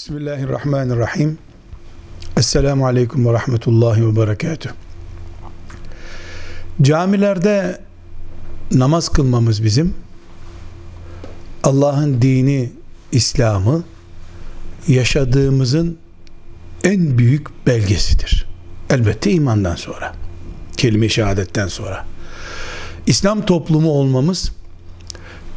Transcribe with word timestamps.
Bismillahirrahmanirrahim. 0.00 1.38
Esselamu 2.36 2.86
Aleyküm 2.86 3.26
ve 3.26 3.32
Rahmetullahi 3.32 4.06
ve 4.06 4.16
Berekatuhu. 4.16 4.74
Camilerde 6.82 7.80
namaz 8.72 9.08
kılmamız 9.08 9.64
bizim 9.64 9.94
Allah'ın 11.62 12.22
dini, 12.22 12.72
İslam'ı 13.12 13.84
yaşadığımızın 14.88 15.98
en 16.84 17.18
büyük 17.18 17.66
belgesidir. 17.66 18.46
Elbette 18.90 19.30
imandan 19.30 19.76
sonra. 19.76 20.14
Kelime-i 20.76 21.10
şehadetten 21.10 21.66
sonra. 21.66 22.06
İslam 23.06 23.46
toplumu 23.46 23.90
olmamız 23.90 24.52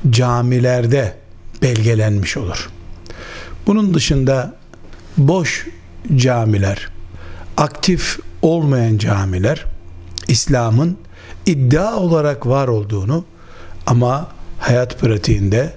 camilerde 0.09 1.17
belgelenmiş 1.61 2.37
olur. 2.37 2.72
Bunun 3.67 3.93
dışında 3.93 4.55
boş 5.17 5.67
camiler, 6.15 6.87
aktif 7.57 8.19
olmayan 8.41 8.97
camiler 8.97 9.65
İslam'ın 10.27 10.97
iddia 11.45 11.95
olarak 11.95 12.47
var 12.47 12.67
olduğunu 12.67 13.25
ama 13.85 14.27
hayat 14.59 14.99
pratiğinde 14.99 15.73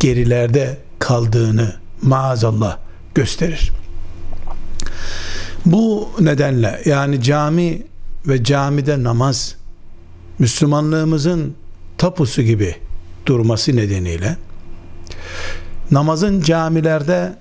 gerilerde 0.00 0.78
kaldığını 0.98 1.74
maazallah 2.02 2.78
gösterir. 3.14 3.72
Bu 5.66 6.08
nedenle 6.20 6.82
yani 6.84 7.22
cami 7.22 7.82
ve 8.26 8.44
camide 8.44 9.02
namaz 9.02 9.56
Müslümanlığımızın 10.38 11.54
tapusu 11.98 12.42
gibi 12.42 12.76
durması 13.26 13.76
nedeniyle 13.76 14.36
namazın 15.90 16.40
camilerde 16.40 17.36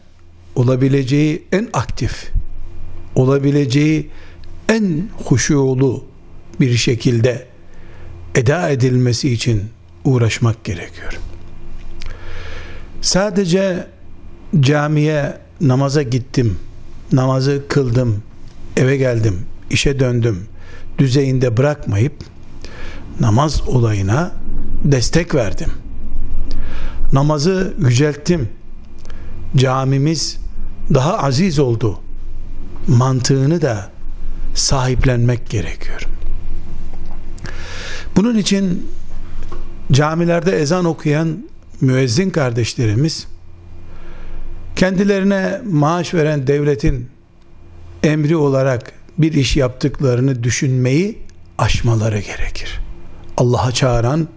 olabileceği 0.55 1.43
en 1.51 1.69
aktif, 1.73 2.31
olabileceği 3.15 4.09
en 4.69 5.09
huşulu 5.25 6.05
bir 6.59 6.75
şekilde 6.75 7.45
eda 8.35 8.69
edilmesi 8.69 9.31
için 9.31 9.63
uğraşmak 10.03 10.63
gerekiyor. 10.63 11.19
Sadece 13.01 13.87
camiye 14.59 15.37
namaza 15.61 16.01
gittim, 16.01 16.59
namazı 17.11 17.63
kıldım, 17.69 18.23
eve 18.77 18.97
geldim, 18.97 19.39
işe 19.69 19.99
döndüm 19.99 20.47
düzeyinde 20.97 21.57
bırakmayıp 21.57 22.13
namaz 23.19 23.61
olayına 23.67 24.31
destek 24.83 25.35
verdim. 25.35 25.71
Namazı 27.15 27.73
yücelttim. 27.79 28.49
Camimiz 29.55 30.37
daha 30.93 31.17
aziz 31.17 31.59
oldu. 31.59 31.99
Mantığını 32.87 33.61
da 33.61 33.91
sahiplenmek 34.55 35.49
gerekiyor. 35.49 36.01
Bunun 38.15 38.37
için 38.37 38.87
camilerde 39.91 40.59
ezan 40.59 40.85
okuyan 40.85 41.37
müezzin 41.81 42.29
kardeşlerimiz 42.29 43.27
kendilerine 44.75 45.61
maaş 45.71 46.13
veren 46.13 46.47
devletin 46.47 47.09
emri 48.03 48.35
olarak 48.35 48.91
bir 49.17 49.33
iş 49.33 49.57
yaptıklarını 49.57 50.43
düşünmeyi 50.43 51.19
aşmaları 51.57 52.19
gerekir. 52.19 52.79
Allah'a 53.37 53.71
çağıran 53.71 54.27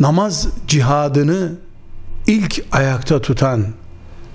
namaz 0.00 0.48
cihadını 0.68 1.52
ilk 2.26 2.64
ayakta 2.72 3.20
tutan 3.20 3.66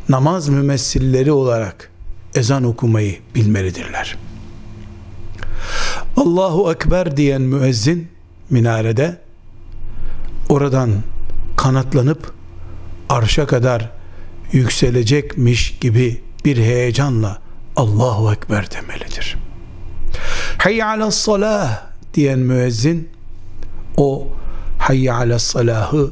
namaz 0.10 0.50
mümessilleri 0.50 1.32
olarak 1.32 1.92
ezan 2.36 2.64
okumayı 2.64 3.20
bilmelidirler. 3.36 4.18
Allahu 6.18 6.72
Ekber 6.72 7.18
diyen 7.18 7.42
müezzin 7.42 8.08
minarede 8.50 9.18
oradan 10.50 10.92
kanatlanıp 11.58 12.34
arşa 13.10 13.48
kadar 13.48 13.92
yükselecekmiş 14.52 15.78
gibi 15.82 16.22
bir 16.46 16.58
heyecanla 16.58 17.42
Allahu 17.76 18.34
Ekber 18.34 18.72
demelidir. 18.72 19.38
Hayy 20.58 20.84
ala 20.84 21.12
salah 21.12 21.82
diyen 22.14 22.40
müezzin 22.40 23.10
o 23.98 24.28
hayy 24.84 25.12
ala 25.12 25.40
salahı 25.40 26.12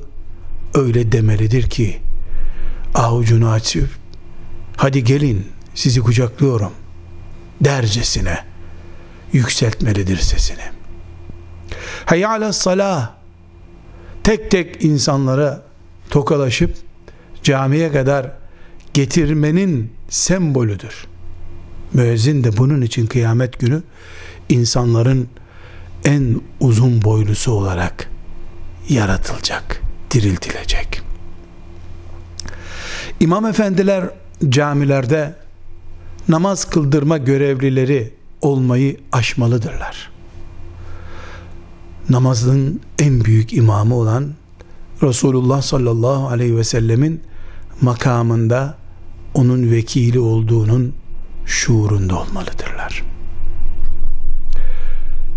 öyle 0.73 1.11
demelidir 1.11 1.69
ki 1.69 2.01
avucunu 2.95 3.49
açıp 3.49 3.89
hadi 4.77 5.03
gelin 5.03 5.47
sizi 5.75 6.01
kucaklıyorum 6.01 6.71
dercesine 7.61 8.37
yükseltmelidir 9.33 10.17
sesini. 10.17 10.63
Hayy 12.05 12.25
ala 12.25 12.53
salah 12.53 13.11
tek 14.23 14.51
tek 14.51 14.83
insanlara 14.83 15.63
tokalaşıp 16.09 16.75
camiye 17.43 17.91
kadar 17.91 18.31
getirmenin 18.93 19.91
sembolüdür. 20.09 21.05
Müezzin 21.93 22.43
de 22.43 22.57
bunun 22.57 22.81
için 22.81 23.05
kıyamet 23.05 23.59
günü 23.59 23.83
insanların 24.49 25.27
en 26.05 26.41
uzun 26.59 27.01
boylusu 27.01 27.51
olarak 27.51 28.10
yaratılacak, 28.91 29.81
diriltilecek. 30.11 31.01
İmam 33.19 33.45
efendiler 33.45 34.09
camilerde 34.49 35.35
namaz 36.27 36.65
kıldırma 36.65 37.17
görevlileri 37.17 38.13
olmayı 38.41 38.97
aşmalıdırlar. 39.11 40.11
Namazın 42.09 42.81
en 42.99 43.25
büyük 43.25 43.53
imamı 43.53 43.95
olan 43.95 44.33
Resulullah 45.03 45.61
sallallahu 45.61 46.27
aleyhi 46.27 46.57
ve 46.57 46.63
sellemin 46.63 47.21
makamında 47.81 48.77
onun 49.33 49.71
vekili 49.71 50.19
olduğunun 50.19 50.93
şuurunda 51.45 52.19
olmalıdırlar. 52.19 53.03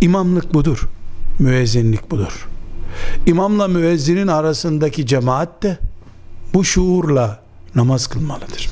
İmamlık 0.01 0.55
budur. 0.55 0.89
Müezzinlik 1.39 2.11
budur. 2.11 2.49
İmamla 3.27 3.69
müezzinin 3.69 4.27
arasındaki 4.27 5.07
cemaat 5.07 5.63
de 5.63 5.79
bu 6.55 6.65
şuurla 6.65 7.41
namaz 7.75 8.07
kılmalıdır. 8.07 8.71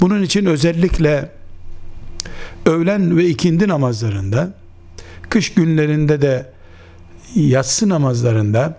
Bunun 0.00 0.22
için 0.22 0.46
özellikle 0.46 1.30
öğlen 2.66 3.16
ve 3.16 3.26
ikindi 3.26 3.68
namazlarında 3.68 4.54
kış 5.30 5.54
günlerinde 5.54 6.22
de 6.22 6.52
yatsı 7.34 7.88
namazlarında 7.88 8.78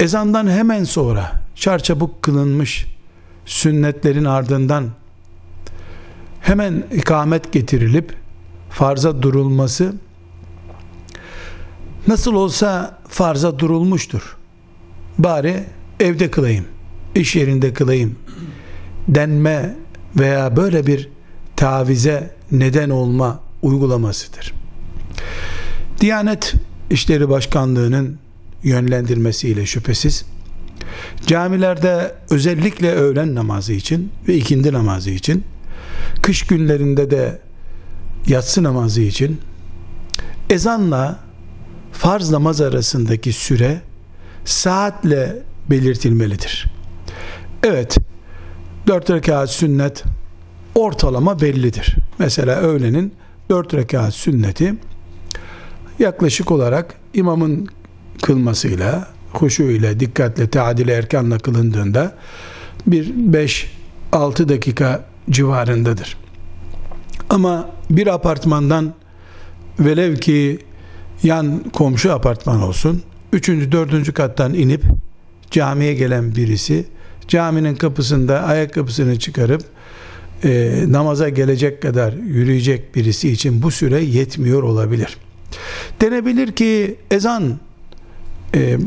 ezandan 0.00 0.50
hemen 0.50 0.84
sonra 0.84 1.32
çarçabuk 1.54 2.22
kılınmış 2.22 2.86
sünnetlerin 3.46 4.24
ardından 4.24 4.90
hemen 6.40 6.84
ikamet 6.92 7.52
getirilip 7.52 8.14
farza 8.70 9.22
durulması 9.22 9.94
nasıl 12.06 12.34
olsa 12.34 12.98
farza 13.08 13.58
durulmuştur. 13.58 14.36
Bari 15.18 15.64
evde 16.00 16.30
kılayım, 16.30 16.64
iş 17.14 17.36
yerinde 17.36 17.72
kılayım 17.72 18.16
denme 19.08 19.76
veya 20.16 20.56
böyle 20.56 20.86
bir 20.86 21.08
tavize 21.56 22.30
neden 22.52 22.90
olma 22.90 23.40
uygulamasıdır. 23.62 24.52
Diyanet 26.00 26.54
İşleri 26.90 27.28
Başkanlığı'nın 27.28 28.18
yönlendirmesiyle 28.62 29.66
şüphesiz 29.66 30.24
camilerde 31.26 32.14
özellikle 32.30 32.92
öğlen 32.92 33.34
namazı 33.34 33.72
için 33.72 34.12
ve 34.28 34.34
ikindi 34.34 34.72
namazı 34.72 35.10
için 35.10 35.44
kış 36.22 36.42
günlerinde 36.42 37.10
de 37.10 37.40
yatsı 38.26 38.62
namazı 38.62 39.00
için 39.00 39.40
ezanla 40.50 41.18
farz 42.06 42.30
namaz 42.30 42.60
arasındaki 42.60 43.32
süre 43.32 43.80
saatle 44.44 45.42
belirtilmelidir. 45.70 46.66
Evet, 47.62 47.96
dört 48.86 49.10
rekat 49.10 49.50
sünnet 49.50 50.04
ortalama 50.74 51.40
bellidir. 51.40 51.96
Mesela 52.18 52.56
öğlenin 52.56 53.14
dört 53.50 53.74
rekat 53.74 54.14
sünneti 54.14 54.74
yaklaşık 55.98 56.50
olarak 56.50 56.94
imamın 57.14 57.68
kılmasıyla, 58.22 59.08
huşu 59.32 59.62
ile, 59.62 60.00
dikkatle, 60.00 60.50
teadile 60.50 60.92
erkanla 60.92 61.38
kılındığında 61.38 62.14
bir 62.86 63.14
5-6 64.12 64.48
dakika 64.48 65.04
civarındadır. 65.30 66.16
Ama 67.30 67.70
bir 67.90 68.06
apartmandan 68.06 68.94
velev 69.80 70.16
ki 70.16 70.66
yan 71.22 71.64
komşu 71.72 72.12
apartman 72.12 72.62
olsun, 72.62 73.02
üçüncü, 73.32 73.72
dördüncü 73.72 74.12
kattan 74.12 74.54
inip 74.54 74.82
camiye 75.50 75.94
gelen 75.94 76.36
birisi 76.36 76.84
caminin 77.28 77.74
kapısında 77.74 78.42
ayakkabısını 78.42 79.18
çıkarıp 79.18 79.62
e, 80.44 80.84
namaza 80.88 81.28
gelecek 81.28 81.82
kadar 81.82 82.12
yürüyecek 82.12 82.94
birisi 82.94 83.30
için 83.30 83.62
bu 83.62 83.70
süre 83.70 84.00
yetmiyor 84.00 84.62
olabilir. 84.62 85.16
Denebilir 86.00 86.52
ki 86.52 86.96
ezan 87.10 87.58
e, 88.54 88.78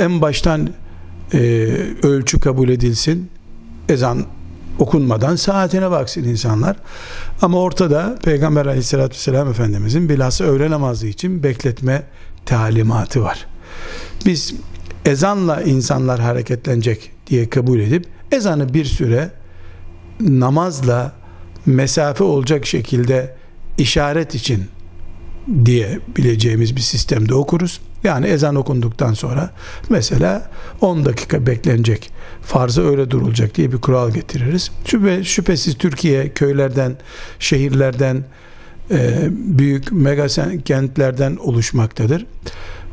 en 0.00 0.20
baştan 0.20 0.70
e, 1.32 1.38
ölçü 2.02 2.40
kabul 2.40 2.68
edilsin. 2.68 3.30
Ezan 3.88 4.26
okunmadan 4.78 5.36
saatine 5.36 5.90
baksın 5.90 6.24
insanlar. 6.24 6.76
Ama 7.42 7.58
ortada 7.58 8.18
Peygamber 8.22 8.66
aleyhissalatü 8.66 9.14
vesselam 9.14 9.50
Efendimizin 9.50 10.08
bilhassa 10.08 10.44
öğle 10.44 10.70
namazı 10.70 11.06
için 11.06 11.42
bekletme 11.42 12.02
talimatı 12.46 13.22
var. 13.22 13.46
Biz 14.26 14.54
ezanla 15.04 15.62
insanlar 15.62 16.20
hareketlenecek 16.20 17.10
diye 17.26 17.50
kabul 17.50 17.80
edip 17.80 18.06
ezanı 18.32 18.74
bir 18.74 18.84
süre 18.84 19.30
namazla 20.20 21.12
mesafe 21.66 22.24
olacak 22.24 22.66
şekilde 22.66 23.36
işaret 23.78 24.34
için 24.34 24.64
diye 25.64 25.98
bileceğimiz 26.16 26.76
bir 26.76 26.80
sistemde 26.80 27.34
okuruz. 27.34 27.80
Yani 28.06 28.26
ezan 28.26 28.54
okunduktan 28.54 29.14
sonra 29.14 29.50
mesela 29.88 30.50
10 30.80 31.04
dakika 31.04 31.46
beklenecek 31.46 32.10
farza 32.42 32.82
öyle 32.82 33.10
durulacak 33.10 33.54
diye 33.54 33.72
bir 33.72 33.78
kural 33.78 34.10
getiririz. 34.10 34.70
Şüphe, 34.84 35.24
şüphesiz 35.24 35.78
Türkiye 35.78 36.28
köylerden, 36.28 36.96
şehirlerden, 37.38 38.24
e, 38.90 39.28
büyük 39.30 39.92
mega 39.92 40.26
kentlerden 40.64 41.36
oluşmaktadır. 41.36 42.26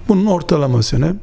Bunun 0.08 0.26
ortalamasını 0.26 1.16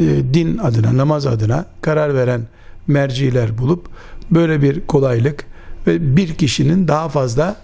e, 0.00 0.34
din 0.34 0.58
adına, 0.58 0.96
namaz 0.96 1.26
adına 1.26 1.66
karar 1.82 2.14
veren 2.14 2.40
merciler 2.86 3.58
bulup 3.58 3.88
böyle 4.30 4.62
bir 4.62 4.86
kolaylık 4.86 5.44
ve 5.86 6.16
bir 6.16 6.34
kişinin 6.34 6.88
daha 6.88 7.08
fazla 7.08 7.56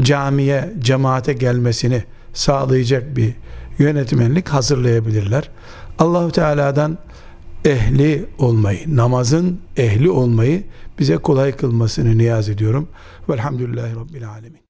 camiye, 0.00 0.72
cemaate 0.80 1.32
gelmesini 1.32 2.04
sağlayacak 2.32 3.16
bir 3.16 3.34
yönetmenlik 3.80 4.48
hazırlayabilirler. 4.48 5.50
Allahu 5.98 6.32
Teala'dan 6.32 6.98
ehli 7.64 8.26
olmayı, 8.38 8.96
namazın 8.96 9.60
ehli 9.76 10.10
olmayı 10.10 10.64
bize 10.98 11.16
kolay 11.16 11.56
kılmasını 11.56 12.18
niyaz 12.18 12.48
ediyorum. 12.48 12.88
Velhamdülillahi 13.28 13.96
Rabbil 13.96 14.28
Alemin. 14.28 14.69